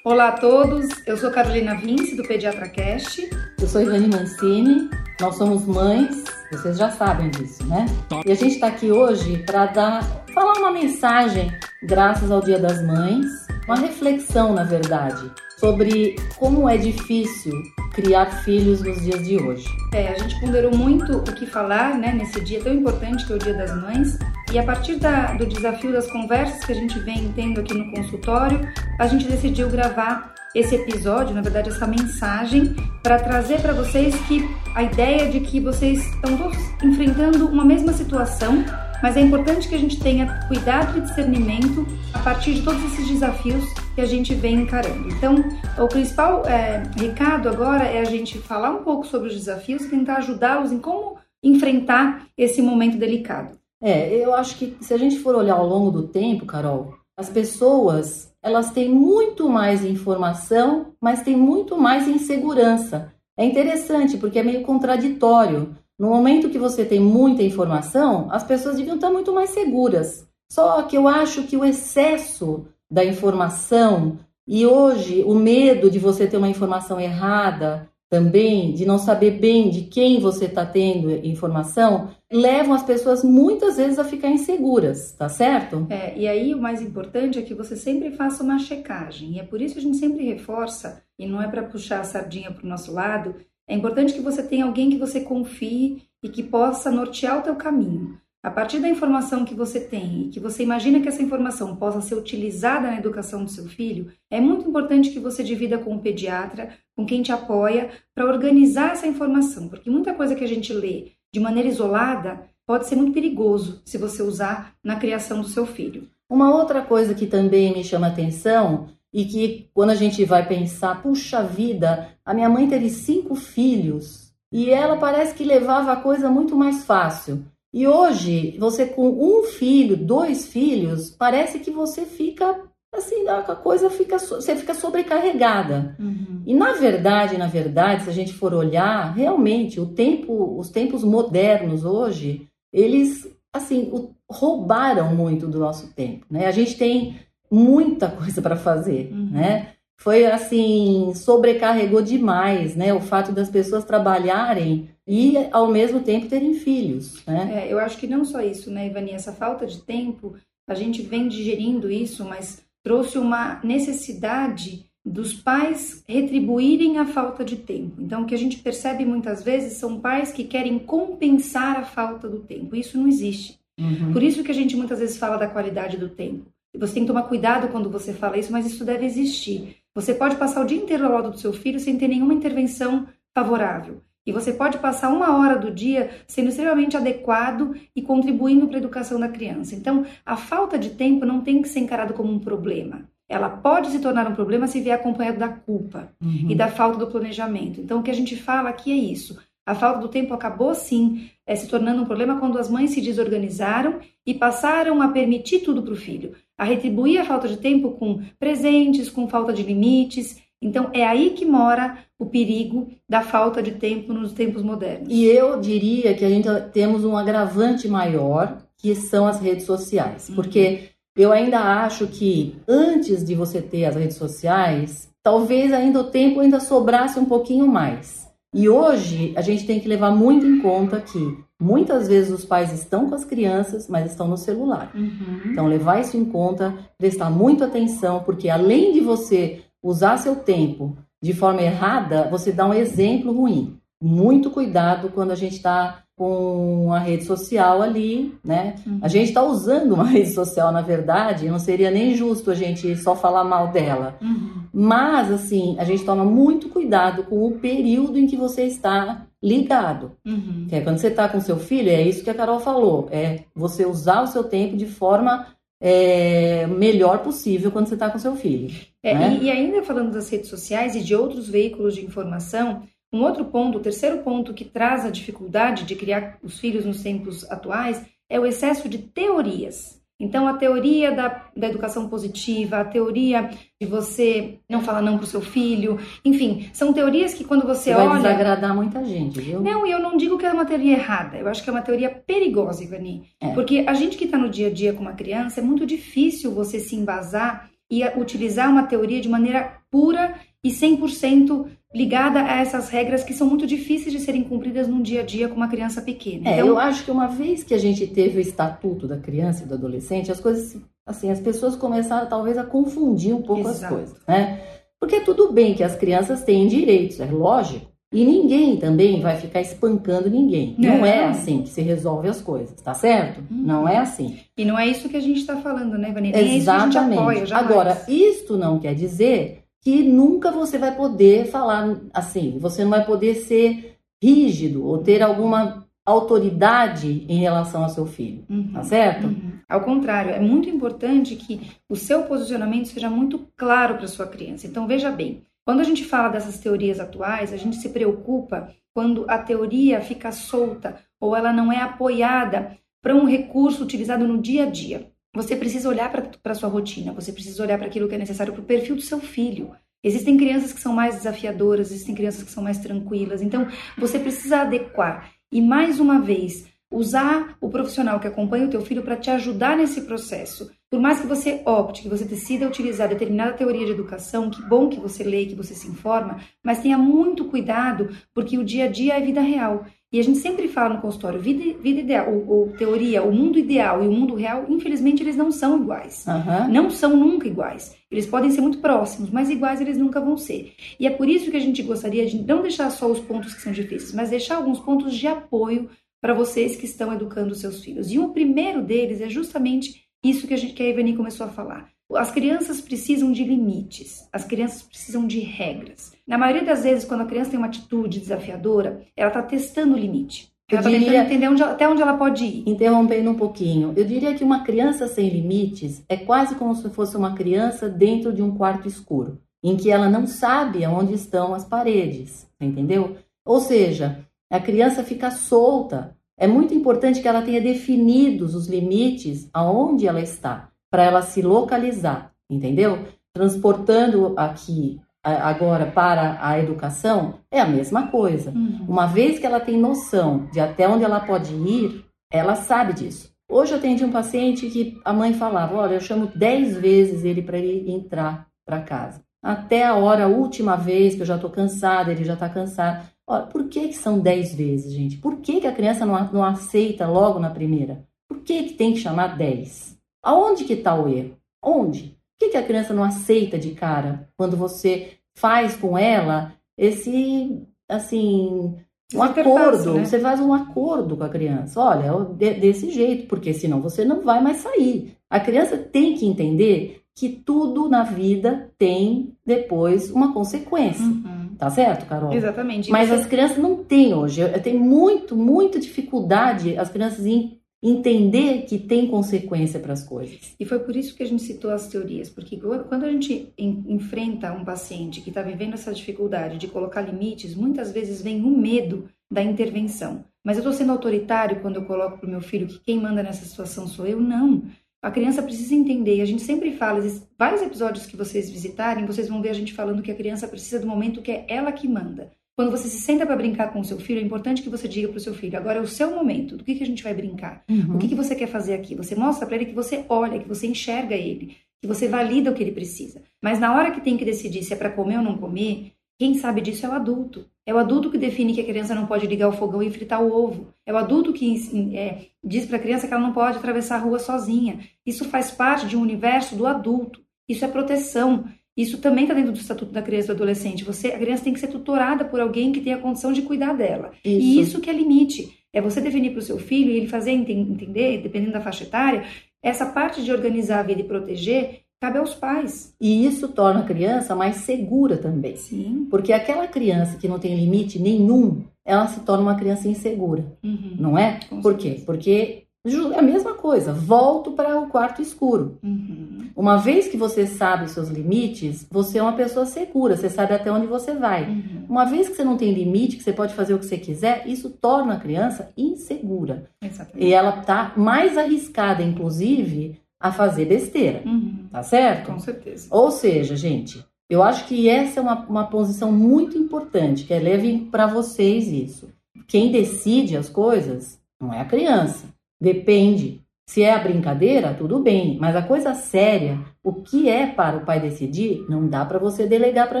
Olá 0.02 0.28
a 0.28 0.32
todos, 0.32 0.88
eu 1.06 1.18
sou 1.18 1.30
Carolina 1.30 1.74
Vince 1.74 2.16
do 2.16 2.22
Pediatra 2.22 2.66
Cast. 2.70 3.28
Eu 3.60 3.68
sou 3.68 3.82
Ivani 3.82 4.08
Mancini. 4.08 4.88
Nós 5.20 5.36
somos 5.36 5.66
mães, 5.66 6.24
vocês 6.50 6.78
já 6.78 6.90
sabem 6.92 7.28
disso, 7.28 7.62
né? 7.66 7.84
E 8.24 8.32
a 8.32 8.34
gente 8.34 8.54
está 8.54 8.68
aqui 8.68 8.90
hoje 8.90 9.36
para 9.44 9.66
dar, 9.66 10.24
falar 10.32 10.54
uma 10.54 10.70
mensagem, 10.70 11.52
graças 11.82 12.30
ao 12.30 12.40
Dia 12.40 12.58
das 12.58 12.82
Mães, 12.82 13.49
uma 13.66 13.76
reflexão, 13.76 14.52
na 14.52 14.64
verdade, 14.64 15.30
sobre 15.58 16.16
como 16.38 16.68
é 16.68 16.76
difícil 16.76 17.52
criar 17.92 18.26
filhos 18.42 18.80
nos 18.82 19.00
dias 19.02 19.26
de 19.26 19.36
hoje. 19.36 19.68
É, 19.92 20.08
a 20.08 20.18
gente 20.18 20.40
ponderou 20.40 20.74
muito 20.74 21.18
o 21.18 21.22
que 21.22 21.46
falar 21.46 21.98
né, 21.98 22.12
nesse 22.12 22.40
dia 22.40 22.60
tão 22.60 22.72
importante 22.72 23.26
que 23.26 23.32
é 23.32 23.36
o 23.36 23.38
Dia 23.38 23.54
das 23.54 23.74
Mães, 23.82 24.18
e 24.52 24.58
a 24.58 24.62
partir 24.62 24.96
da, 24.96 25.34
do 25.34 25.46
desafio 25.46 25.92
das 25.92 26.10
conversas 26.10 26.64
que 26.64 26.72
a 26.72 26.74
gente 26.74 26.98
vem 27.00 27.30
tendo 27.32 27.60
aqui 27.60 27.74
no 27.74 27.90
consultório, 27.92 28.66
a 28.98 29.06
gente 29.06 29.26
decidiu 29.28 29.68
gravar 29.68 30.34
esse 30.54 30.74
episódio, 30.74 31.34
na 31.34 31.42
verdade, 31.42 31.68
essa 31.68 31.86
mensagem, 31.86 32.74
para 33.02 33.18
trazer 33.18 33.60
para 33.60 33.72
vocês 33.72 34.14
que 34.26 34.48
a 34.74 34.82
ideia 34.82 35.30
de 35.30 35.40
que 35.40 35.60
vocês 35.60 36.04
estão 36.04 36.36
todos 36.36 36.58
enfrentando 36.82 37.46
uma 37.46 37.64
mesma 37.64 37.92
situação 37.92 38.64
mas 39.02 39.16
é 39.16 39.20
importante 39.20 39.68
que 39.68 39.74
a 39.74 39.78
gente 39.78 39.98
tenha 39.98 40.46
cuidado 40.48 40.98
e 40.98 41.00
discernimento 41.00 41.86
a 42.12 42.18
partir 42.18 42.54
de 42.54 42.62
todos 42.62 42.82
esses 42.84 43.08
desafios 43.08 43.64
que 43.94 44.00
a 44.00 44.06
gente 44.06 44.34
vem 44.34 44.62
encarando. 44.62 45.08
Então, 45.08 45.36
o 45.78 45.88
principal 45.88 46.46
é, 46.46 46.82
recado 46.96 47.48
agora 47.48 47.84
é 47.84 48.00
a 48.00 48.04
gente 48.04 48.38
falar 48.38 48.70
um 48.70 48.82
pouco 48.82 49.06
sobre 49.06 49.28
os 49.28 49.34
desafios 49.34 49.84
e 49.84 49.90
tentar 49.90 50.16
ajudá-los 50.16 50.72
em 50.72 50.78
como 50.78 51.16
enfrentar 51.42 52.26
esse 52.36 52.60
momento 52.60 52.98
delicado. 52.98 53.58
É, 53.82 54.14
eu 54.14 54.34
acho 54.34 54.56
que 54.56 54.76
se 54.80 54.92
a 54.92 54.98
gente 54.98 55.18
for 55.18 55.34
olhar 55.34 55.54
ao 55.54 55.66
longo 55.66 55.90
do 55.90 56.08
tempo, 56.08 56.44
Carol, 56.44 56.94
as 57.16 57.30
pessoas 57.30 58.30
elas 58.42 58.70
têm 58.70 58.88
muito 58.88 59.48
mais 59.48 59.84
informação, 59.84 60.94
mas 61.00 61.22
têm 61.22 61.36
muito 61.36 61.76
mais 61.76 62.08
insegurança. 62.08 63.12
É 63.38 63.44
interessante 63.44 64.16
porque 64.16 64.38
é 64.38 64.42
meio 64.42 64.62
contraditório. 64.62 65.74
No 66.00 66.08
momento 66.08 66.48
que 66.48 66.58
você 66.58 66.82
tem 66.82 66.98
muita 66.98 67.42
informação, 67.42 68.26
as 68.30 68.42
pessoas 68.42 68.76
deviam 68.76 68.94
estar 68.94 69.10
muito 69.10 69.34
mais 69.34 69.50
seguras. 69.50 70.26
Só 70.50 70.80
que 70.84 70.96
eu 70.96 71.06
acho 71.06 71.42
que 71.42 71.58
o 71.58 71.64
excesso 71.64 72.64
da 72.90 73.04
informação 73.04 74.18
e 74.48 74.66
hoje 74.66 75.22
o 75.26 75.34
medo 75.34 75.90
de 75.90 75.98
você 75.98 76.26
ter 76.26 76.38
uma 76.38 76.48
informação 76.48 76.98
errada 76.98 77.86
também, 78.08 78.72
de 78.72 78.86
não 78.86 78.98
saber 78.98 79.32
bem 79.32 79.68
de 79.68 79.82
quem 79.82 80.18
você 80.18 80.46
está 80.46 80.64
tendo 80.64 81.10
informação, 81.24 82.08
levam 82.32 82.72
as 82.72 82.82
pessoas 82.82 83.22
muitas 83.22 83.76
vezes 83.76 83.98
a 83.98 84.04
ficar 84.04 84.30
inseguras, 84.30 85.12
tá 85.12 85.28
certo? 85.28 85.86
É, 85.90 86.18
e 86.18 86.26
aí 86.26 86.54
o 86.54 86.60
mais 86.60 86.80
importante 86.80 87.38
é 87.38 87.42
que 87.42 87.54
você 87.54 87.76
sempre 87.76 88.10
faça 88.10 88.42
uma 88.42 88.58
checagem. 88.58 89.34
E 89.34 89.38
é 89.38 89.44
por 89.44 89.60
isso 89.60 89.74
que 89.74 89.80
a 89.80 89.82
gente 89.82 89.98
sempre 89.98 90.24
reforça, 90.24 91.02
e 91.18 91.26
não 91.26 91.40
é 91.40 91.46
para 91.46 91.62
puxar 91.62 92.00
a 92.00 92.04
sardinha 92.04 92.50
para 92.50 92.64
o 92.64 92.68
nosso 92.68 92.92
lado, 92.92 93.36
é 93.70 93.74
importante 93.74 94.12
que 94.12 94.20
você 94.20 94.42
tenha 94.42 94.64
alguém 94.64 94.90
que 94.90 94.98
você 94.98 95.20
confie 95.20 96.02
e 96.20 96.28
que 96.28 96.42
possa 96.42 96.90
nortear 96.90 97.38
o 97.38 97.42
teu 97.42 97.54
caminho. 97.54 98.18
A 98.42 98.50
partir 98.50 98.80
da 98.80 98.88
informação 98.88 99.44
que 99.44 99.54
você 99.54 99.78
tem 99.78 100.22
e 100.24 100.28
que 100.28 100.40
você 100.40 100.64
imagina 100.64 100.98
que 100.98 101.06
essa 101.06 101.22
informação 101.22 101.76
possa 101.76 102.00
ser 102.00 102.16
utilizada 102.16 102.88
na 102.88 102.98
educação 102.98 103.44
do 103.44 103.50
seu 103.50 103.66
filho, 103.66 104.10
é 104.28 104.40
muito 104.40 104.68
importante 104.68 105.10
que 105.10 105.20
você 105.20 105.44
divida 105.44 105.78
com 105.78 105.94
o 105.94 106.00
pediatra, 106.00 106.70
com 106.96 107.06
quem 107.06 107.22
te 107.22 107.30
apoia, 107.30 107.90
para 108.12 108.26
organizar 108.26 108.90
essa 108.90 109.06
informação, 109.06 109.68
porque 109.68 109.88
muita 109.88 110.14
coisa 110.14 110.34
que 110.34 110.42
a 110.42 110.48
gente 110.48 110.72
lê 110.72 111.12
de 111.32 111.38
maneira 111.38 111.68
isolada 111.68 112.42
pode 112.66 112.88
ser 112.88 112.96
muito 112.96 113.12
perigoso 113.12 113.82
se 113.84 113.96
você 113.96 114.20
usar 114.20 114.74
na 114.82 114.96
criação 114.96 115.42
do 115.42 115.48
seu 115.48 115.64
filho. 115.64 116.08
Uma 116.28 116.52
outra 116.52 116.82
coisa 116.82 117.14
que 117.14 117.26
também 117.28 117.72
me 117.72 117.84
chama 117.84 118.08
atenção 118.08 118.88
e 119.12 119.24
que 119.24 119.68
quando 119.74 119.90
a 119.90 119.94
gente 119.94 120.24
vai 120.24 120.46
pensar, 120.46 121.02
puxa 121.02 121.42
vida, 121.42 122.08
a 122.24 122.32
minha 122.32 122.48
mãe 122.48 122.68
teve 122.68 122.90
cinco 122.90 123.34
filhos 123.34 124.32
e 124.52 124.70
ela 124.70 124.96
parece 124.96 125.34
que 125.34 125.44
levava 125.44 125.92
a 125.92 125.96
coisa 125.96 126.28
muito 126.28 126.56
mais 126.56 126.84
fácil. 126.84 127.44
E 127.72 127.86
hoje, 127.86 128.56
você 128.58 128.86
com 128.86 129.08
um 129.08 129.44
filho, 129.44 129.96
dois 129.96 130.48
filhos, 130.48 131.10
parece 131.10 131.60
que 131.60 131.70
você 131.70 132.04
fica 132.04 132.68
assim, 132.92 133.28
a 133.28 133.54
coisa 133.54 133.88
fica, 133.88 134.18
você 134.18 134.56
fica 134.56 134.74
sobrecarregada. 134.74 135.96
Uhum. 135.98 136.42
E 136.44 136.52
na 136.52 136.72
verdade, 136.72 137.38
na 137.38 137.46
verdade, 137.46 138.02
se 138.02 138.10
a 138.10 138.12
gente 138.12 138.32
for 138.32 138.52
olhar, 138.52 139.14
realmente 139.14 139.80
o 139.80 139.86
tempo, 139.86 140.58
os 140.58 140.70
tempos 140.70 141.04
modernos 141.04 141.84
hoje, 141.84 142.48
eles 142.72 143.28
assim, 143.52 143.90
roubaram 144.28 145.14
muito 145.14 145.46
do 145.46 145.58
nosso 145.58 145.92
tempo, 145.94 146.26
né? 146.30 146.46
A 146.46 146.52
gente 146.52 146.76
tem 146.76 147.18
muita 147.50 148.08
coisa 148.08 148.40
para 148.40 148.56
fazer, 148.56 149.10
uhum. 149.12 149.30
né? 149.30 149.68
Foi 149.96 150.24
assim, 150.24 151.12
sobrecarregou 151.14 152.00
demais, 152.00 152.74
né? 152.74 152.94
O 152.94 153.00
fato 153.00 153.32
das 153.32 153.50
pessoas 153.50 153.84
trabalharem 153.84 154.88
e 155.06 155.36
ao 155.52 155.70
mesmo 155.70 156.00
tempo 156.00 156.26
terem 156.26 156.54
filhos, 156.54 157.22
né? 157.26 157.64
É, 157.64 157.72
eu 157.72 157.78
acho 157.78 157.98
que 157.98 158.06
não 158.06 158.24
só 158.24 158.40
isso, 158.40 158.70
né, 158.70 158.86
Ivani? 158.86 159.10
Essa 159.10 159.32
falta 159.32 159.66
de 159.66 159.78
tempo, 159.82 160.36
a 160.66 160.74
gente 160.74 161.02
vem 161.02 161.28
digerindo 161.28 161.90
isso, 161.90 162.24
mas 162.24 162.62
trouxe 162.82 163.18
uma 163.18 163.60
necessidade 163.62 164.86
dos 165.04 165.34
pais 165.34 166.04
retribuírem 166.06 166.98
a 166.98 167.06
falta 167.06 167.44
de 167.44 167.56
tempo. 167.56 168.00
Então, 168.00 168.22
o 168.22 168.26
que 168.26 168.34
a 168.34 168.38
gente 168.38 168.58
percebe 168.58 169.04
muitas 169.04 169.42
vezes 169.42 169.74
são 169.74 170.00
pais 170.00 170.30
que 170.30 170.44
querem 170.44 170.78
compensar 170.78 171.76
a 171.76 171.84
falta 171.84 172.28
do 172.28 172.40
tempo. 172.40 172.76
Isso 172.76 172.98
não 172.98 173.08
existe. 173.08 173.58
Uhum. 173.78 174.12
Por 174.12 174.22
isso 174.22 174.44
que 174.44 174.50
a 174.50 174.54
gente 174.54 174.76
muitas 174.76 174.98
vezes 174.98 175.18
fala 175.18 175.36
da 175.36 175.48
qualidade 175.48 175.96
do 175.96 176.08
tempo. 176.08 176.46
Você 176.78 176.94
tem 176.94 177.02
que 177.02 177.08
tomar 177.08 177.24
cuidado 177.24 177.68
quando 177.68 177.90
você 177.90 178.12
fala 178.12 178.38
isso, 178.38 178.52
mas 178.52 178.66
isso 178.66 178.84
deve 178.84 179.04
existir. 179.04 179.76
Você 179.94 180.14
pode 180.14 180.36
passar 180.36 180.62
o 180.62 180.66
dia 180.66 180.78
inteiro 180.78 181.04
ao 181.04 181.12
lado 181.12 181.30
do 181.30 181.38
seu 181.38 181.52
filho 181.52 181.80
sem 181.80 181.98
ter 181.98 182.08
nenhuma 182.08 182.34
intervenção 182.34 183.06
favorável. 183.34 184.02
E 184.24 184.32
você 184.32 184.52
pode 184.52 184.78
passar 184.78 185.08
uma 185.08 185.36
hora 185.38 185.58
do 185.58 185.70
dia 185.70 186.10
sendo 186.26 186.50
extremamente 186.50 186.96
adequado 186.96 187.74
e 187.96 188.02
contribuindo 188.02 188.66
para 188.66 188.76
a 188.76 188.78
educação 188.78 189.18
da 189.18 189.28
criança. 189.28 189.74
Então, 189.74 190.04
a 190.24 190.36
falta 190.36 190.78
de 190.78 190.90
tempo 190.90 191.26
não 191.26 191.40
tem 191.40 191.60
que 191.60 191.68
ser 191.68 191.80
encarado 191.80 192.14
como 192.14 192.32
um 192.32 192.38
problema. 192.38 193.02
Ela 193.28 193.48
pode 193.48 193.90
se 193.90 193.98
tornar 193.98 194.28
um 194.28 194.34
problema 194.34 194.66
se 194.66 194.80
vier 194.80 194.94
acompanhado 194.94 195.38
da 195.38 195.48
culpa 195.48 196.12
uhum. 196.22 196.46
e 196.48 196.54
da 196.54 196.68
falta 196.68 196.98
do 196.98 197.06
planejamento. 197.06 197.80
Então, 197.80 198.00
o 198.00 198.02
que 198.02 198.10
a 198.10 198.14
gente 198.14 198.36
fala 198.36 198.68
aqui 198.68 198.92
é 198.92 198.96
isso. 198.96 199.38
A 199.64 199.74
falta 199.74 200.00
do 200.00 200.08
tempo 200.08 200.34
acabou 200.34 200.74
sim 200.74 201.30
é, 201.46 201.54
se 201.54 201.68
tornando 201.68 202.02
um 202.02 202.06
problema 202.06 202.38
quando 202.38 202.58
as 202.58 202.68
mães 202.68 202.90
se 202.90 203.00
desorganizaram 203.00 204.00
e 204.26 204.34
passaram 204.34 205.00
a 205.00 205.08
permitir 205.08 205.60
tudo 205.60 205.82
para 205.82 205.92
o 205.92 205.96
filho 205.96 206.34
a 206.60 206.64
retribuir 206.64 207.18
a 207.18 207.24
falta 207.24 207.48
de 207.48 207.56
tempo 207.56 207.92
com 207.92 208.20
presentes, 208.38 209.08
com 209.08 209.26
falta 209.26 209.50
de 209.50 209.62
limites. 209.62 210.42
Então 210.60 210.90
é 210.92 211.06
aí 211.06 211.30
que 211.30 211.46
mora 211.46 211.96
o 212.18 212.26
perigo 212.26 212.88
da 213.08 213.22
falta 213.22 213.62
de 213.62 213.70
tempo 213.70 214.12
nos 214.12 214.34
tempos 214.34 214.62
modernos. 214.62 215.08
E 215.08 215.24
eu 215.24 215.58
diria 215.58 216.12
que 216.12 216.22
a 216.22 216.28
gente 216.28 216.46
temos 216.70 217.02
um 217.02 217.16
agravante 217.16 217.88
maior, 217.88 218.58
que 218.76 218.94
são 218.94 219.26
as 219.26 219.40
redes 219.40 219.64
sociais, 219.64 220.28
uhum. 220.28 220.34
porque 220.34 220.90
eu 221.16 221.32
ainda 221.32 221.60
acho 221.60 222.06
que 222.06 222.56
antes 222.68 223.24
de 223.24 223.34
você 223.34 223.62
ter 223.62 223.86
as 223.86 223.96
redes 223.96 224.18
sociais, 224.18 225.08
talvez 225.22 225.72
ainda 225.72 226.00
o 226.00 226.10
tempo 226.10 226.40
ainda 226.40 226.60
sobrasse 226.60 227.18
um 227.18 227.24
pouquinho 227.24 227.66
mais. 227.66 228.28
E 228.52 228.68
hoje 228.68 229.32
a 229.34 229.40
gente 229.40 229.64
tem 229.64 229.80
que 229.80 229.88
levar 229.88 230.10
muito 230.10 230.44
em 230.44 230.60
conta 230.60 231.00
que 231.00 231.38
Muitas 231.60 232.08
vezes 232.08 232.32
os 232.32 232.44
pais 232.44 232.72
estão 232.72 233.08
com 233.08 233.14
as 233.14 233.24
crianças, 233.24 233.86
mas 233.86 234.10
estão 234.10 234.26
no 234.26 234.38
celular. 234.38 234.90
Uhum. 234.94 235.42
Então, 235.44 235.66
levar 235.66 236.00
isso 236.00 236.16
em 236.16 236.24
conta, 236.24 236.74
prestar 236.96 237.28
muita 237.28 237.66
atenção, 237.66 238.22
porque 238.24 238.48
além 238.48 238.94
de 238.94 239.00
você 239.00 239.60
usar 239.82 240.16
seu 240.16 240.36
tempo 240.36 240.96
de 241.22 241.34
forma 241.34 241.60
errada, 241.60 242.28
você 242.30 242.50
dá 242.50 242.66
um 242.66 242.72
exemplo 242.72 243.32
ruim. 243.32 243.76
Muito 244.02 244.50
cuidado 244.50 245.10
quando 245.10 245.32
a 245.32 245.34
gente 245.34 245.56
está 245.56 246.02
com 246.16 246.92
a 246.92 246.98
rede 246.98 247.24
social 247.24 247.82
ali, 247.82 248.34
né? 248.44 248.76
Uhum. 248.86 248.98
A 249.02 249.08
gente 249.08 249.28
está 249.28 249.42
usando 249.42 249.92
uma 249.92 250.04
rede 250.08 250.32
social, 250.32 250.72
na 250.72 250.80
verdade, 250.80 251.48
não 251.48 251.58
seria 251.58 251.90
nem 251.90 252.14
justo 252.14 252.50
a 252.50 252.54
gente 252.54 252.96
só 252.96 253.14
falar 253.14 253.44
mal 253.44 253.68
dela. 253.68 254.16
Uhum. 254.20 254.62
Mas, 254.72 255.30
assim, 255.30 255.76
a 255.78 255.84
gente 255.84 256.04
toma 256.04 256.24
muito 256.24 256.68
cuidado 256.68 257.24
com 257.24 257.46
o 257.46 257.58
período 257.58 258.18
em 258.18 258.26
que 258.26 258.36
você 258.36 258.64
está 258.64 259.26
ligado. 259.42 260.12
Uhum. 260.24 260.66
Que 260.68 260.76
é 260.76 260.80
quando 260.80 260.98
você 260.98 261.08
está 261.08 261.28
com 261.28 261.40
seu 261.40 261.58
filho, 261.58 261.88
é 261.88 262.02
isso 262.02 262.22
que 262.22 262.30
a 262.30 262.34
Carol 262.34 262.60
falou, 262.60 263.08
é 263.10 263.44
você 263.54 263.86
usar 263.86 264.22
o 264.22 264.26
seu 264.26 264.44
tempo 264.44 264.76
de 264.76 264.86
forma 264.86 265.46
é, 265.80 266.66
melhor 266.66 267.22
possível 267.22 267.72
quando 267.72 267.88
você 267.88 267.94
está 267.94 268.10
com 268.10 268.18
seu 268.18 268.36
filho. 268.36 268.70
É, 269.02 269.14
né? 269.14 269.38
e, 269.40 269.44
e, 269.44 269.50
ainda 269.50 269.82
falando 269.82 270.12
das 270.12 270.28
redes 270.28 270.50
sociais 270.50 270.94
e 270.94 271.00
de 271.00 271.14
outros 271.14 271.48
veículos 271.48 271.94
de 271.94 272.04
informação, 272.04 272.82
um 273.12 273.22
outro 273.22 273.46
ponto, 273.46 273.78
o 273.78 273.82
terceiro 273.82 274.18
ponto 274.18 274.54
que 274.54 274.64
traz 274.64 275.04
a 275.04 275.10
dificuldade 275.10 275.84
de 275.84 275.96
criar 275.96 276.38
os 276.42 276.60
filhos 276.60 276.84
nos 276.84 277.02
tempos 277.02 277.50
atuais 277.50 278.04
é 278.28 278.38
o 278.38 278.46
excesso 278.46 278.88
de 278.88 278.98
teorias. 278.98 279.99
Então, 280.20 280.46
a 280.46 280.52
teoria 280.52 281.10
da, 281.10 281.46
da 281.56 281.68
educação 281.68 282.08
positiva, 282.08 282.76
a 282.76 282.84
teoria 282.84 283.50
de 283.80 283.88
você 283.88 284.58
não 284.68 284.82
falar 284.82 285.00
não 285.00 285.16
para 285.16 285.24
o 285.24 285.26
seu 285.26 285.40
filho, 285.40 285.98
enfim, 286.22 286.68
são 286.74 286.92
teorias 286.92 287.32
que 287.32 287.42
quando 287.42 287.66
você 287.66 287.94
Vai 287.94 288.06
olha. 288.06 288.16
desagradar 288.18 288.74
muita 288.76 289.02
gente, 289.02 289.40
viu? 289.40 289.60
Não, 289.60 289.86
e 289.86 289.90
eu 289.90 289.98
não 289.98 290.18
digo 290.18 290.36
que 290.36 290.44
é 290.44 290.52
uma 290.52 290.66
teoria 290.66 290.92
errada, 290.92 291.38
eu 291.38 291.48
acho 291.48 291.64
que 291.64 291.70
é 291.70 291.72
uma 291.72 291.80
teoria 291.80 292.10
perigosa, 292.10 292.84
Ivani. 292.84 293.22
É. 293.40 293.48
Porque 293.54 293.84
a 293.86 293.94
gente 293.94 294.18
que 294.18 294.26
está 294.26 294.36
no 294.36 294.50
dia 294.50 294.66
a 294.66 294.70
dia 294.70 294.92
com 294.92 295.00
uma 295.00 295.14
criança, 295.14 295.60
é 295.60 295.62
muito 295.62 295.86
difícil 295.86 296.52
você 296.52 296.78
se 296.78 296.94
embasar 296.94 297.70
e 297.90 298.04
utilizar 298.16 298.70
uma 298.70 298.84
teoria 298.84 299.20
de 299.20 299.28
maneira 299.28 299.78
pura 299.90 300.34
e 300.62 300.70
100% 300.70 301.66
ligada 301.94 302.40
a 302.42 302.60
essas 302.60 302.88
regras 302.88 303.24
que 303.24 303.34
são 303.34 303.48
muito 303.48 303.66
difíceis 303.66 304.12
de 304.12 304.20
serem 304.20 304.44
cumpridas 304.44 304.86
num 304.86 305.02
dia 305.02 305.20
a 305.22 305.24
dia 305.24 305.48
com 305.48 305.56
uma 305.56 305.68
criança 305.68 306.00
pequena. 306.00 306.48
É, 306.48 306.54
Então, 306.54 306.68
eu 306.68 306.78
acho 306.78 307.04
que 307.04 307.10
uma 307.10 307.26
vez 307.26 307.64
que 307.64 307.74
a 307.74 307.78
gente 307.78 308.06
teve 308.06 308.38
o 308.38 308.40
estatuto 308.40 309.08
da 309.08 309.16
criança 309.16 309.64
e 309.64 309.66
do 309.66 309.74
adolescente, 309.74 310.30
as 310.30 310.40
coisas, 310.40 310.80
assim, 311.04 311.30
as 311.30 311.40
pessoas 311.40 311.74
começaram 311.74 312.28
talvez 312.28 312.56
a 312.56 312.64
confundir 312.64 313.34
um 313.34 313.42
pouco 313.42 313.68
Exato. 313.68 313.84
as 313.84 313.90
coisas, 313.90 314.16
né? 314.26 314.60
Porque 315.00 315.20
tudo 315.20 315.50
bem 315.52 315.74
que 315.74 315.82
as 315.82 315.96
crianças 315.96 316.44
têm 316.44 316.68
direitos, 316.68 317.18
é 317.18 317.26
lógico. 317.26 317.90
E 318.12 318.24
ninguém 318.24 318.76
também 318.76 319.20
vai 319.20 319.36
ficar 319.36 319.60
espancando 319.60 320.28
ninguém. 320.28 320.74
Não, 320.76 320.98
Não. 320.98 321.06
é 321.06 321.24
assim 321.26 321.62
que 321.62 321.68
se 321.68 321.80
resolve 321.80 322.28
as 322.28 322.40
coisas, 322.40 322.80
tá 322.82 322.92
certo? 322.92 323.38
Uhum. 323.50 323.62
Não 323.62 323.88
é 323.88 323.98
assim. 323.98 324.36
E 324.58 324.64
não 324.64 324.76
é 324.76 324.88
isso 324.88 325.08
que 325.08 325.16
a 325.16 325.20
gente 325.20 325.38
está 325.40 325.56
falando, 325.58 325.96
né, 325.96 326.10
Ivani? 326.10 326.32
Nem 326.32 326.40
é 326.40 326.44
isso 326.44 326.56
Exatamente. 326.56 327.18
apoia. 327.20 327.44
Agora, 327.52 328.02
isto 328.08 328.56
não 328.56 328.80
quer 328.80 328.94
dizer 328.96 329.59
que 329.82 330.02
nunca 330.02 330.50
você 330.50 330.78
vai 330.78 330.94
poder 330.94 331.46
falar 331.46 331.98
assim, 332.12 332.58
você 332.58 332.82
não 332.82 332.90
vai 332.90 333.04
poder 333.04 333.34
ser 333.36 333.96
rígido 334.22 334.84
ou 334.86 334.98
ter 334.98 335.22
alguma 335.22 335.86
autoridade 336.04 337.24
em 337.28 337.38
relação 337.38 337.82
ao 337.82 337.88
seu 337.88 338.06
filho, 338.06 338.44
Uhum. 338.48 338.72
tá 338.72 338.82
certo? 338.82 339.26
Uhum. 339.26 339.52
Ao 339.68 339.80
contrário, 339.82 340.32
é 340.32 340.40
muito 340.40 340.68
importante 340.68 341.36
que 341.36 341.60
o 341.88 341.94
seu 341.96 342.24
posicionamento 342.24 342.88
seja 342.88 343.08
muito 343.08 343.46
claro 343.56 343.96
para 343.96 344.08
sua 344.08 344.26
criança. 344.26 344.66
Então, 344.66 344.86
veja 344.86 345.10
bem, 345.10 345.42
quando 345.64 345.80
a 345.80 345.84
gente 345.84 346.04
fala 346.04 346.28
dessas 346.28 346.58
teorias 346.58 346.98
atuais, 346.98 347.52
a 347.52 347.56
gente 347.56 347.76
se 347.76 347.88
preocupa 347.90 348.70
quando 348.92 349.24
a 349.28 349.38
teoria 349.38 350.00
fica 350.00 350.32
solta 350.32 350.96
ou 351.20 351.36
ela 351.36 351.52
não 351.52 351.72
é 351.72 351.80
apoiada 351.80 352.76
para 353.00 353.14
um 353.14 353.24
recurso 353.24 353.82
utilizado 353.84 354.26
no 354.26 354.38
dia 354.38 354.64
a 354.64 354.66
dia. 354.70 355.09
Você 355.34 355.54
precisa 355.54 355.88
olhar 355.88 356.10
para 356.10 356.52
a 356.52 356.54
sua 356.54 356.68
rotina, 356.68 357.12
você 357.12 357.32
precisa 357.32 357.62
olhar 357.62 357.78
para 357.78 357.86
aquilo 357.86 358.08
que 358.08 358.14
é 358.14 358.18
necessário 358.18 358.52
para 358.52 358.62
o 358.62 358.64
perfil 358.64 358.96
do 358.96 359.02
seu 359.02 359.20
filho. 359.20 359.70
Existem 360.02 360.36
crianças 360.36 360.72
que 360.72 360.80
são 360.80 360.92
mais 360.92 361.16
desafiadoras, 361.16 361.90
existem 361.90 362.14
crianças 362.14 362.42
que 362.42 362.50
são 362.50 362.62
mais 362.62 362.78
tranquilas. 362.78 363.42
Então, 363.42 363.68
você 363.96 364.18
precisa 364.18 364.62
adequar. 364.62 365.30
E 365.52 365.60
mais 365.60 366.00
uma 366.00 366.20
vez, 366.20 366.66
usar 366.90 367.56
o 367.60 367.68
profissional 367.68 368.18
que 368.18 368.26
acompanha 368.26 368.66
o 368.66 368.70
teu 368.70 368.80
filho 368.80 369.02
para 369.02 369.16
te 369.16 369.30
ajudar 369.30 369.76
nesse 369.76 370.02
processo. 370.02 370.70
Por 370.90 370.98
mais 370.98 371.20
que 371.20 371.26
você 371.26 371.62
opte, 371.64 372.02
que 372.02 372.08
você 372.08 372.24
decida 372.24 372.66
utilizar 372.66 373.08
determinada 373.08 373.52
teoria 373.52 373.86
de 373.86 373.92
educação, 373.92 374.50
que 374.50 374.60
bom 374.62 374.88
que 374.88 374.98
você 374.98 375.22
lê, 375.22 375.46
que 375.46 375.54
você 375.54 375.74
se 375.74 375.86
informa, 375.86 376.40
mas 376.64 376.82
tenha 376.82 376.98
muito 376.98 377.44
cuidado, 377.44 378.08
porque 378.34 378.58
o 378.58 378.64
dia 378.64 378.86
a 378.86 378.88
dia 378.88 379.16
é 379.16 379.20
vida 379.20 379.40
real. 379.40 379.86
E 380.12 380.18
a 380.18 380.24
gente 380.24 380.38
sempre 380.38 380.66
fala 380.66 380.94
no 380.94 381.00
consultório, 381.00 381.38
vida, 381.38 381.78
vida 381.78 382.00
ideal, 382.00 382.34
ou, 382.34 382.48
ou 382.48 382.68
teoria, 382.72 383.22
o 383.22 383.32
mundo 383.32 383.58
ideal 383.58 384.02
e 384.02 384.08
o 384.08 384.12
mundo 384.12 384.34
real, 384.34 384.66
infelizmente 384.68 385.22
eles 385.22 385.36
não 385.36 385.52
são 385.52 385.80
iguais. 385.80 386.26
Aham. 386.26 386.68
Não 386.68 386.90
são 386.90 387.16
nunca 387.16 387.46
iguais. 387.46 387.94
Eles 388.10 388.26
podem 388.26 388.50
ser 388.50 388.60
muito 388.60 388.78
próximos, 388.78 389.30
mas 389.30 389.48
iguais 389.48 389.80
eles 389.80 389.96
nunca 389.96 390.20
vão 390.20 390.36
ser. 390.36 390.74
E 390.98 391.06
é 391.06 391.10
por 391.10 391.28
isso 391.28 391.50
que 391.50 391.56
a 391.56 391.60
gente 391.60 391.80
gostaria 391.82 392.26
de 392.26 392.42
não 392.42 392.60
deixar 392.60 392.90
só 392.90 393.06
os 393.06 393.20
pontos 393.20 393.54
que 393.54 393.62
são 393.62 393.72
difíceis, 393.72 394.12
mas 394.12 394.30
deixar 394.30 394.56
alguns 394.56 394.80
pontos 394.80 395.14
de 395.14 395.28
apoio 395.28 395.88
para 396.20 396.34
vocês 396.34 396.74
que 396.74 396.86
estão 396.86 397.12
educando 397.12 397.54
seus 397.54 397.82
filhos. 397.82 398.10
E 398.10 398.18
o 398.18 398.30
primeiro 398.30 398.82
deles 398.82 399.20
é 399.20 399.28
justamente 399.28 400.04
isso 400.24 400.46
que 400.46 400.54
a, 400.54 400.56
gente, 400.56 400.74
que 400.74 400.82
a 400.82 400.88
Ivani 400.88 401.16
começou 401.16 401.46
a 401.46 401.50
falar. 401.50 401.88
As 402.14 402.30
crianças 402.30 402.80
precisam 402.80 403.30
de 403.32 403.44
limites, 403.44 404.28
as 404.32 404.44
crianças 404.44 404.82
precisam 404.82 405.26
de 405.26 405.40
regras. 405.40 406.12
Na 406.26 406.36
maioria 406.38 406.64
das 406.64 406.82
vezes, 406.82 407.04
quando 407.04 407.22
a 407.22 407.26
criança 407.26 407.50
tem 407.50 407.58
uma 407.58 407.68
atitude 407.68 408.20
desafiadora, 408.20 409.02
ela 409.16 409.28
está 409.28 409.42
testando 409.42 409.94
o 409.94 409.98
limite. 409.98 410.50
Eu 410.70 410.78
Ela 410.78 410.88
está 410.88 410.98
tentando 411.00 411.26
entender 411.26 411.48
onde- 411.48 411.62
até 411.64 411.88
onde 411.88 412.00
ela 412.02 412.16
pode 412.16 412.44
ir. 412.44 412.62
Interrompendo 412.66 413.30
um 413.30 413.34
pouquinho, 413.34 413.92
eu 413.96 414.04
diria 414.04 414.34
que 414.34 414.44
uma 414.44 414.62
criança 414.62 415.08
sem 415.08 415.28
limites 415.28 416.04
é 416.08 416.16
quase 416.16 416.54
como 416.54 416.74
se 416.76 416.88
fosse 416.90 417.16
uma 417.16 417.34
criança 417.34 417.88
dentro 417.88 418.32
de 418.32 418.40
um 418.40 418.56
quarto 418.56 418.86
escuro, 418.86 419.40
em 419.64 419.76
que 419.76 419.90
ela 419.90 420.08
não 420.08 420.26
sabe 420.28 420.84
aonde 420.84 421.14
estão 421.14 421.54
as 421.54 421.64
paredes, 421.64 422.46
entendeu? 422.60 423.16
Ou 423.44 423.58
seja, 423.60 424.24
a 424.48 424.60
criança 424.60 425.02
fica 425.02 425.30
solta. 425.32 426.16
É 426.38 426.46
muito 426.46 426.72
importante 426.72 427.20
que 427.20 427.28
ela 427.28 427.42
tenha 427.42 427.60
definidos 427.60 428.54
os 428.54 428.68
limites 428.68 429.48
aonde 429.52 430.06
ela 430.06 430.20
está, 430.22 430.69
para 430.90 431.04
ela 431.04 431.22
se 431.22 431.40
localizar, 431.40 432.32
entendeu? 432.50 433.06
Transportando 433.32 434.34
aqui 434.36 435.00
agora 435.22 435.86
para 435.86 436.38
a 436.40 436.58
educação 436.58 437.34
é 437.50 437.60
a 437.60 437.66
mesma 437.66 438.08
coisa. 438.08 438.50
Uhum. 438.50 438.86
Uma 438.88 439.06
vez 439.06 439.38
que 439.38 439.46
ela 439.46 439.60
tem 439.60 439.78
noção 439.78 440.48
de 440.52 440.58
até 440.58 440.88
onde 440.88 441.04
ela 441.04 441.20
pode 441.20 441.54
ir, 441.54 442.04
ela 442.32 442.56
sabe 442.56 442.94
disso. 442.94 443.30
Hoje 443.48 443.72
eu 443.72 443.78
atendi 443.78 444.04
um 444.04 444.12
paciente 444.12 444.68
que 444.70 444.98
a 445.04 445.12
mãe 445.12 445.34
falava: 445.34 445.76
Olha, 445.76 445.94
eu 445.94 446.00
chamo 446.00 446.30
10 446.34 446.76
vezes 446.78 447.24
ele 447.24 447.42
para 447.42 447.58
ele 447.58 447.90
entrar 447.90 448.46
para 448.64 448.80
casa. 448.80 449.20
Até 449.42 449.84
a 449.84 449.94
hora, 449.94 450.24
a 450.24 450.28
última 450.28 450.76
vez 450.76 451.14
que 451.14 451.22
eu 451.22 451.26
já 451.26 451.36
estou 451.36 451.50
cansada, 451.50 452.12
ele 452.12 452.24
já 452.24 452.34
está 452.34 452.48
cansado. 452.48 453.08
Olha, 453.26 453.46
por 453.46 453.68
que, 453.68 453.88
que 453.88 453.94
são 453.94 454.18
10 454.18 454.54
vezes, 454.54 454.92
gente? 454.92 455.16
Por 455.16 455.36
que, 455.38 455.60
que 455.60 455.66
a 455.66 455.72
criança 455.72 456.04
não, 456.04 456.32
não 456.32 456.44
aceita 456.44 457.06
logo 457.06 457.38
na 457.38 457.50
primeira? 457.50 458.04
Por 458.28 458.40
que, 458.40 458.64
que 458.64 458.74
tem 458.74 458.92
que 458.92 459.00
chamar 459.00 459.36
10? 459.36 459.98
Aonde 460.22 460.64
que 460.64 460.74
está 460.74 460.94
o 460.94 461.08
erro? 461.08 461.36
Onde? 461.62 462.16
Por 462.38 462.46
que, 462.46 462.48
que 462.50 462.56
a 462.56 462.62
criança 462.66 462.94
não 462.94 463.04
aceita 463.04 463.58
de 463.58 463.70
cara 463.72 464.28
quando 464.36 464.56
você 464.56 465.12
faz 465.34 465.76
com 465.76 465.96
ela 465.96 466.52
esse, 466.76 467.62
assim, 467.88 468.76
um 469.14 469.22
acordo? 469.22 469.94
né? 469.94 470.04
Você 470.04 470.18
faz 470.18 470.40
um 470.40 470.52
acordo 470.54 471.16
com 471.16 471.24
a 471.24 471.28
criança. 471.28 471.80
Olha, 471.80 472.04
é 472.06 472.12
o- 472.12 472.24
de- 472.24 472.54
desse 472.54 472.90
jeito, 472.90 473.26
porque 473.26 473.52
senão 473.52 473.80
você 473.80 474.04
não 474.04 474.22
vai 474.22 474.42
mais 474.42 474.58
sair. 474.58 475.16
A 475.28 475.38
criança 475.40 475.76
tem 475.76 476.14
que 476.14 476.26
entender 476.26 477.02
que 477.14 477.28
tudo 477.28 477.88
na 477.88 478.02
vida 478.02 478.70
tem 478.78 479.34
depois 479.44 480.10
uma 480.10 480.32
consequência. 480.32 481.04
Uhum. 481.04 481.50
Tá 481.58 481.68
certo, 481.68 482.06
Carol? 482.06 482.32
Exatamente. 482.32 482.90
Mas 482.90 483.08
você- 483.10 483.14
as 483.16 483.26
crianças 483.26 483.58
não 483.58 483.84
têm 483.84 484.14
hoje. 484.14 484.40
Eu 484.40 484.62
tenho 484.62 484.80
muito, 484.80 485.36
muita 485.36 485.78
dificuldade 485.78 486.78
as 486.78 486.88
crianças 486.88 487.26
em 487.26 487.59
entender 487.82 488.66
que 488.66 488.78
tem 488.78 489.06
consequência 489.06 489.80
para 489.80 489.92
as 489.92 490.04
coisas. 490.04 490.54
E 490.60 490.64
foi 490.66 490.78
por 490.80 490.94
isso 490.94 491.14
que 491.14 491.22
a 491.22 491.26
gente 491.26 491.42
citou 491.42 491.70
as 491.70 491.88
teorias, 491.88 492.28
porque 492.28 492.58
quando 492.58 493.04
a 493.04 493.10
gente 493.10 493.52
en- 493.56 493.84
enfrenta 493.88 494.52
um 494.52 494.64
paciente 494.64 495.20
que 495.20 495.30
está 495.30 495.40
vivendo 495.42 495.74
essa 495.74 495.92
dificuldade 495.92 496.58
de 496.58 496.68
colocar 496.68 497.00
limites, 497.00 497.54
muitas 497.54 497.90
vezes 497.90 498.20
vem 498.20 498.42
o 498.42 498.50
medo 498.50 499.08
da 499.32 499.42
intervenção. 499.42 500.24
Mas 500.44 500.56
eu 500.56 500.60
estou 500.60 500.72
sendo 500.72 500.92
autoritário 500.92 501.60
quando 501.60 501.76
eu 501.76 501.84
coloco 501.84 502.18
para 502.18 502.26
o 502.26 502.30
meu 502.30 502.40
filho 502.40 502.66
que 502.66 502.80
quem 502.80 502.98
manda 502.98 503.22
nessa 503.22 503.44
situação 503.44 503.86
sou 503.86 504.06
eu? 504.06 504.20
Não. 504.20 504.62
A 505.02 505.10
criança 505.10 505.42
precisa 505.42 505.74
entender, 505.74 506.16
e 506.16 506.20
a 506.20 506.26
gente 506.26 506.42
sempre 506.42 506.76
fala, 506.76 507.00
vários 507.38 507.62
episódios 507.62 508.04
que 508.04 508.16
vocês 508.16 508.50
visitarem, 508.50 509.06
vocês 509.06 509.28
vão 509.28 509.40
ver 509.40 509.48
a 509.48 509.54
gente 509.54 509.72
falando 509.72 510.02
que 510.02 510.10
a 510.10 510.14
criança 510.14 510.46
precisa 510.46 510.78
do 510.78 510.86
momento 510.86 511.22
que 511.22 511.30
é 511.30 511.46
ela 511.48 511.72
que 511.72 511.88
manda. 511.88 512.30
Quando 512.60 512.72
você 512.72 512.88
se 512.88 513.00
senta 513.00 513.24
para 513.24 513.36
brincar 513.36 513.72
com 513.72 513.80
o 513.80 513.84
seu 513.84 513.98
filho, 513.98 514.20
é 514.20 514.22
importante 514.22 514.60
que 514.60 514.68
você 514.68 514.86
diga 514.86 515.08
para 515.08 515.16
o 515.16 515.20
seu 515.20 515.32
filho: 515.32 515.56
agora 515.56 515.78
é 515.78 515.80
o 515.80 515.86
seu 515.86 516.10
momento, 516.10 516.58
do 516.58 516.62
que, 516.62 516.74
que 516.74 516.82
a 516.82 516.86
gente 516.86 517.02
vai 517.02 517.14
brincar? 517.14 517.64
O 517.94 517.96
que, 517.96 518.06
que 518.06 518.14
você 518.14 518.34
quer 518.34 518.48
fazer 518.48 518.74
aqui? 518.74 518.94
Você 518.94 519.14
mostra 519.14 519.46
para 519.46 519.56
ele 519.56 519.64
que 519.64 519.74
você 519.74 520.04
olha, 520.10 520.38
que 520.38 520.46
você 520.46 520.66
enxerga 520.66 521.14
ele, 521.14 521.56
que 521.80 521.88
você 521.88 522.06
valida 522.06 522.50
o 522.50 522.54
que 522.54 522.62
ele 522.62 522.72
precisa. 522.72 523.22
Mas 523.42 523.58
na 523.58 523.74
hora 523.74 523.90
que 523.90 524.02
tem 524.02 524.14
que 524.14 524.26
decidir 524.26 524.62
se 524.62 524.74
é 524.74 524.76
para 524.76 524.90
comer 524.90 525.16
ou 525.16 525.22
não 525.22 525.38
comer, 525.38 525.92
quem 526.18 526.34
sabe 526.34 526.60
disso 526.60 526.84
é 526.84 526.90
o 526.90 526.92
adulto. 526.92 527.46
É 527.64 527.72
o 527.72 527.78
adulto 527.78 528.10
que 528.10 528.18
define 528.18 528.52
que 528.52 528.60
a 528.60 528.66
criança 528.66 528.94
não 528.94 529.06
pode 529.06 529.26
ligar 529.26 529.48
o 529.48 529.52
fogão 529.52 529.82
e 529.82 529.88
fritar 529.88 530.22
o 530.22 530.30
ovo. 530.30 530.68
É 530.84 530.92
o 530.92 530.98
adulto 530.98 531.32
que 531.32 531.96
é, 531.96 532.26
diz 532.44 532.66
para 532.66 532.76
a 532.76 532.80
criança 532.80 533.08
que 533.08 533.14
ela 533.14 533.22
não 533.22 533.32
pode 533.32 533.56
atravessar 533.56 533.96
a 533.96 534.00
rua 534.00 534.18
sozinha. 534.18 534.80
Isso 535.06 535.24
faz 535.30 535.50
parte 535.50 535.86
de 535.86 535.96
um 535.96 536.02
universo 536.02 536.54
do 536.54 536.66
adulto. 536.66 537.22
Isso 537.48 537.64
é 537.64 537.68
proteção. 537.68 538.44
Isso 538.80 538.98
também 538.98 539.24
está 539.24 539.34
dentro 539.34 539.52
do 539.52 539.58
estatuto 539.58 539.92
da 539.92 540.02
criança 540.02 540.26
e 540.26 540.28
do 540.28 540.32
adolescente. 540.42 540.84
Você, 540.84 541.08
a 541.08 541.18
criança 541.18 541.44
tem 541.44 541.52
que 541.52 541.60
ser 541.60 541.68
tutorada 541.68 542.24
por 542.24 542.40
alguém 542.40 542.72
que 542.72 542.80
tenha 542.80 542.98
condição 542.98 543.32
de 543.32 543.42
cuidar 543.42 543.72
dela. 543.74 544.12
E 544.24 544.60
isso 544.60 544.80
que 544.80 544.88
é 544.88 544.92
limite. 544.92 545.58
É 545.72 545.80
você 545.80 546.00
definir 546.00 546.30
para 546.30 546.40
o 546.40 546.42
seu 546.42 546.58
filho 546.58 546.90
e 546.90 546.96
ele 546.96 547.06
fazer 547.08 547.30
enten- 547.32 547.60
entender, 547.60 548.20
dependendo 548.22 548.52
da 548.52 548.60
faixa 548.60 548.84
etária, 548.84 549.24
essa 549.62 549.86
parte 549.86 550.22
de 550.22 550.32
organizar 550.32 550.80
a 550.80 550.82
vida 550.82 551.00
e 551.00 551.04
proteger 551.04 551.80
cabe 552.00 552.18
aos 552.18 552.34
pais. 552.34 552.94
E 553.00 553.26
isso 553.26 553.46
torna 553.48 553.80
a 553.80 553.84
criança 553.84 554.34
mais 554.34 554.56
segura 554.56 555.16
também. 555.18 555.54
Sim. 555.56 556.06
Porque 556.10 556.32
aquela 556.32 556.66
criança 556.66 557.18
que 557.18 557.28
não 557.28 557.38
tem 557.38 557.54
limite 557.54 557.98
nenhum, 558.00 558.62
ela 558.86 559.06
se 559.06 559.20
torna 559.20 559.42
uma 559.42 559.54
criança 559.54 559.86
insegura, 559.86 560.44
Uhum. 560.64 560.96
não 560.98 561.18
é? 561.18 561.38
Com 561.50 561.60
Por 561.60 561.76
quê? 561.76 562.00
Porque 562.06 562.62
é 562.86 563.18
a 563.18 563.22
mesma 563.22 563.52
coisa, 563.52 563.92
volto 563.92 564.52
para 564.52 564.80
o 564.80 564.88
quarto 564.88 565.20
escuro. 565.20 565.78
Uhum. 565.82 566.39
Uma 566.56 566.76
vez 566.76 567.08
que 567.08 567.16
você 567.16 567.46
sabe 567.46 567.84
os 567.84 567.92
seus 567.92 568.08
limites, 568.08 568.86
você 568.90 569.18
é 569.18 569.22
uma 569.22 569.32
pessoa 569.32 569.64
segura, 569.66 570.16
você 570.16 570.28
sabe 570.28 570.52
até 570.54 570.70
onde 570.70 570.86
você 570.86 571.14
vai. 571.14 571.48
Uhum. 571.48 571.86
Uma 571.88 572.04
vez 572.04 572.28
que 572.28 572.36
você 572.36 572.44
não 572.44 572.56
tem 572.56 572.72
limite, 572.72 573.16
que 573.16 573.22
você 573.22 573.32
pode 573.32 573.54
fazer 573.54 573.74
o 573.74 573.78
que 573.78 573.86
você 573.86 573.98
quiser, 573.98 574.46
isso 574.46 574.70
torna 574.70 575.14
a 575.14 575.20
criança 575.20 575.70
insegura. 575.76 576.68
Exatamente. 576.82 577.26
E 577.26 577.32
ela 577.32 577.60
está 577.60 577.92
mais 577.96 578.36
arriscada, 578.36 579.02
inclusive, 579.02 580.00
a 580.20 580.30
fazer 580.32 580.66
besteira, 580.66 581.22
Uhum. 581.24 581.66
tá 581.70 581.82
certo? 581.82 582.32
Com 582.32 582.38
certeza. 582.38 582.86
Ou 582.90 583.10
seja, 583.10 583.56
gente, 583.56 584.04
eu 584.28 584.42
acho 584.42 584.66
que 584.66 584.88
essa 584.88 585.18
é 585.18 585.22
uma, 585.22 585.46
uma 585.46 585.66
posição 585.66 586.12
muito 586.12 586.58
importante, 586.58 587.24
que 587.24 587.32
é 587.32 587.38
leve 587.38 587.88
para 587.90 588.06
vocês 588.06 588.68
isso. 588.68 589.08
Quem 589.48 589.72
decide 589.72 590.36
as 590.36 590.48
coisas 590.48 591.18
não 591.40 591.52
é 591.54 591.60
a 591.60 591.64
criança. 591.64 592.26
Depende. 592.60 593.40
Se 593.70 593.84
é 593.84 593.94
a 593.94 594.00
brincadeira, 594.00 594.74
tudo 594.74 594.98
bem, 594.98 595.38
mas 595.40 595.54
a 595.54 595.62
coisa 595.62 595.94
séria, 595.94 596.58
o 596.82 596.92
que 596.92 597.28
é 597.28 597.46
para 597.46 597.76
o 597.76 597.84
pai 597.84 598.00
decidir, 598.00 598.64
não 598.68 598.88
dá 598.88 599.04
para 599.04 599.16
você 599.16 599.46
delegar 599.46 599.88
para 599.88 600.00